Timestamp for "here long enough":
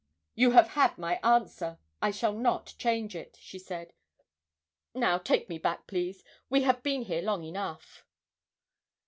7.03-8.03